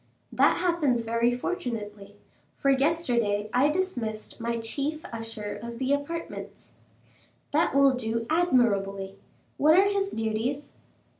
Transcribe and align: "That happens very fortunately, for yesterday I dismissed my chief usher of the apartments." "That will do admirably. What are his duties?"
"That 0.31 0.57
happens 0.57 1.03
very 1.03 1.31
fortunately, 1.37 2.15
for 2.55 2.71
yesterday 2.71 3.51
I 3.53 3.69
dismissed 3.69 4.39
my 4.39 4.57
chief 4.57 5.05
usher 5.13 5.59
of 5.61 5.77
the 5.77 5.93
apartments." 5.93 6.73
"That 7.51 7.75
will 7.75 7.93
do 7.93 8.25
admirably. 8.27 9.17
What 9.57 9.77
are 9.77 9.87
his 9.87 10.09
duties?" 10.09 10.73